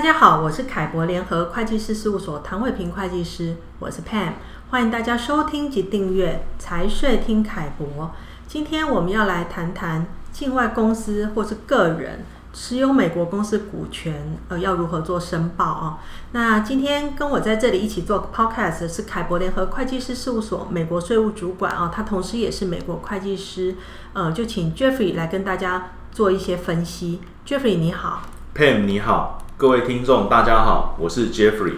[0.00, 4.32] 大家好，我是凯博联合会计师事务所唐伟平会计师，我是 Pam，
[4.70, 8.10] 欢迎大家收听及订阅财税听凯博。
[8.46, 12.24] 今天我们要来谈谈境外公司或是个人
[12.54, 15.98] 持有美国公司股权，呃，要如何做申报啊？
[16.32, 23.76] 那今天跟我在这里一起做 Podcast 是凯博联合会计师事务所美国税务主管啊，他同时也是美国会计师，
[24.14, 27.20] 呃，就请 Jeffrey 来跟大家做一些分析。
[27.46, 28.22] Jeffrey 你好
[28.54, 29.39] ，Pam 你好。
[29.60, 31.74] 各位听众，大家好，我是 Jeffrey。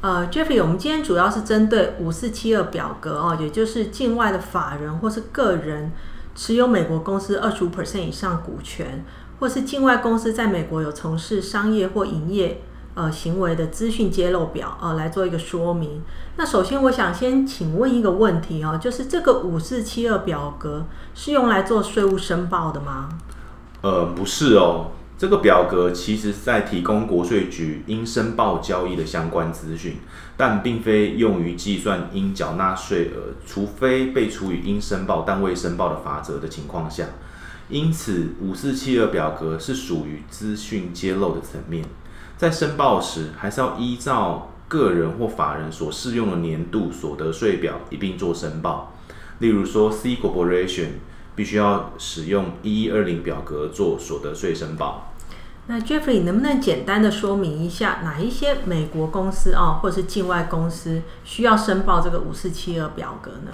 [0.00, 5.90] 呃，Jeffrey，我们今天主要是针对五四七二表格哦，也就是境外的法人或是个人
[6.36, 9.04] 持有美国公司二十五 percent 以上股权，
[9.40, 12.62] 或是境外公司在美国有从事商业或营业
[12.94, 16.02] 呃行为的资讯揭露表，呃，来做一个说明。
[16.36, 20.84] 那首先，我想先请问一个问题哦，就是这个五四七二表格
[21.16, 23.08] 是用来做税务申报的吗？
[23.80, 24.92] 呃，不是哦。
[25.18, 29.96] 这个表格其实是在提供国税局应申报交易的相关资讯，
[30.36, 37.06] 但并非用于计算应缴纳税额，除非被处以应申报但未申报的罚则的情况下。
[37.70, 41.82] 因此，五四七二表格是属于资讯揭露的层面，
[42.36, 48.92] 在申报时还是要依照个人或法人所适用的年度所得税表一并做申报。
[49.38, 50.88] 例如说，C Corporation。
[51.36, 55.12] 必须要使用一一二零表格做所得税申报。
[55.68, 63.50] 那 Jeffrey 能不能简单的说明一下，哪一些美国公司啊，或是境外公司需要申报这个五四七二表格呢？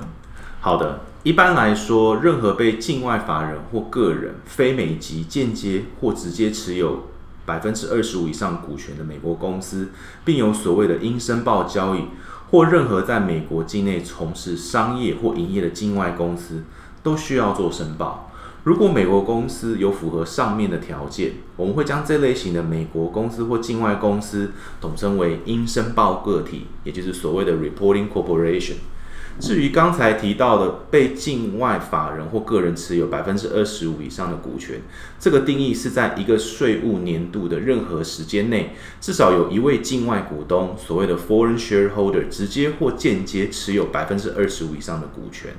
[0.60, 7.08] 好的，一般来说，任何被境外法人或个人非美籍间接或直接持有
[7.44, 9.88] 百分之二十五以上股权的美国公司，
[10.24, 12.04] 并有所谓的应申报交易，
[12.50, 16.62] 或任何在美国境内从事商业或营业的境外公司。
[17.02, 18.30] 都需要做申报。
[18.64, 28.74] 如果美国公司有符合上面的条件，我们会将这类型的美国公司或境外公司统称为应申报个体，也就是所谓的 reporting corporation。
[29.40, 34.82] 至于刚才提到的被境外法人或个人持有百分之二十五以上的股权，
[35.18, 45.54] 这个定义是在一个税务年度的任何时间内，至少有一位境外股东，所谓的 foreign shareholder，直接或间接持有百分之二十五以上的股权。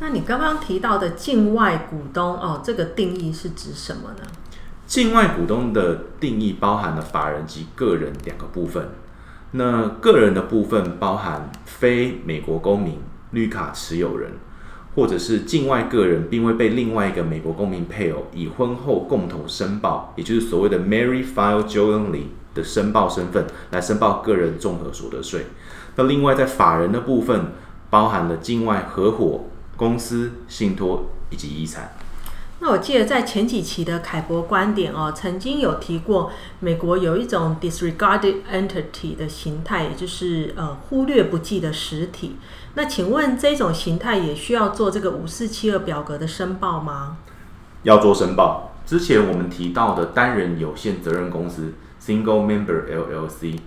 [0.00, 4.22] 那你刚刚提到的境外股东哦，这个定义是指什么呢？
[4.86, 8.90] 境外股东的定义包含了法人及个人两个部分。
[9.50, 13.00] 那个人的部分包含非美国公民、
[13.32, 14.30] 绿卡持有人，
[14.94, 25.46] 或者是境外个人并未被另外一个美国公民配偶以婚后共同申报，也就是所谓的 married file jointly 的申报身份来申报个人综合所得税。
[25.96, 27.46] 那另外在法人的部分，
[27.90, 29.46] 包含了境外合伙。
[29.78, 31.94] 公司、信托以及遗产。
[32.60, 42.34] 那我记得在前几期的凯博观点哦，曾经有提过，美国有一种 disregarded entity 的形态，也就是呃忽略不计的实体。
[42.74, 47.18] 那请问这种形态也需要做这个五四七二表格的申报吗？
[47.84, 48.72] 要做申报。
[48.84, 51.74] 之前我们提到的单人有限责任公司
[52.04, 53.60] （single member LLC）。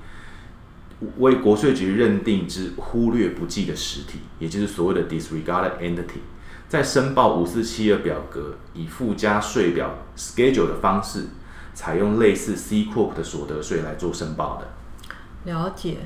[1.17, 6.21] 为国税局认定之忽略不计的实体，也就是所谓的 disregarded entity，
[6.69, 11.27] 在申报五四七二表格以附加税表 schedule 的方式，
[11.73, 15.51] 采用类似 C Corp 的所得税来做申报的。
[15.51, 15.97] 了解。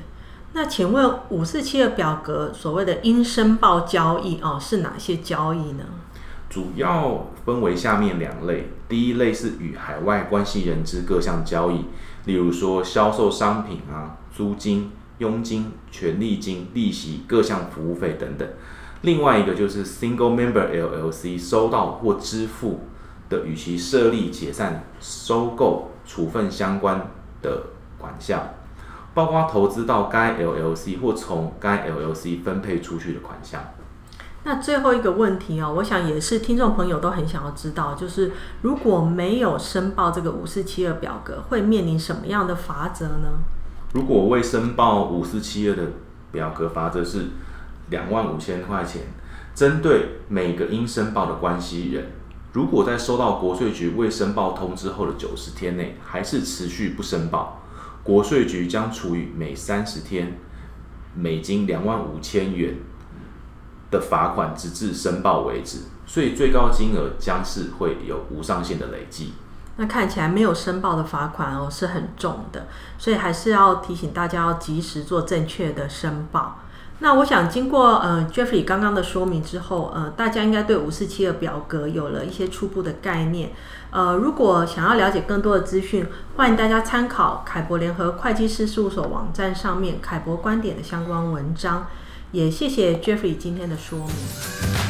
[0.52, 5.84] 那请问五四七二表格所谓的应申报交易哦，是哪些交易呢？
[6.48, 8.68] 主要分为下面两类。
[8.88, 11.86] 第一类是与海外关系人之各项交易，
[12.24, 14.18] 例如说销售商品啊。
[14.36, 18.46] 租金、佣金、权利金、利息、各项服务费等等。
[19.00, 22.80] 另外一个就是 Single Member LLC 收到或支付
[23.30, 27.62] 的与其设立、解散、收购、处分相关的
[27.96, 28.46] 款项，
[29.14, 33.64] 包括投资到该 LLC 或从该 LLC 分配出去的款项。
[34.46, 38.30] 那最后一个问题哦，我想也是听众朋友都很想要知道，就是
[38.62, 43.40] 如果没有申报这个五四七二表格，会面临什么样的罚则呢？
[43.92, 45.82] 如果未申报五四七二的
[46.30, 47.24] 表格，罚则是
[47.90, 49.02] 两万五千块钱。
[49.52, 52.12] 针对每个应申报的关系人，
[52.52, 57.62] 如果在收到国税局未申报通知后的九十天内还是持续不申报，
[58.04, 60.38] 国税局将处以每三十天
[61.16, 62.76] 美金两万五千元
[63.90, 65.78] 的罚款，直至申报为止。
[66.06, 69.34] 所以最高金额将是会有无上限的累计。
[69.76, 72.66] 那看起来没有申报的罚款哦，是很重的，
[72.96, 76.60] 所以还是要提醒大家要及时做正确的申报。
[77.00, 83.50] 那我想经过呃 Jeffrey 刚刚的说明之后，呃，大家应该对五四七的表格有了一些初步的概念。
[83.90, 86.06] 呃，如果想要了解更多的资讯，
[86.36, 91.86] 欢迎大家参考凯博联合会计师事务所网站上面凯博观点的相关文章。
[92.32, 94.85] 也谢谢 Jeffrey 今天的说明。